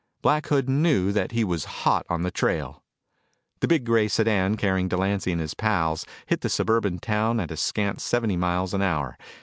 [0.23, 2.81] Black Hood knew that he was hot on the trail.
[3.59, 7.55] The big gray sedan carrying Delancy and his pals, hit the suburban town at a
[7.55, 9.15] scant seventy miles an hour.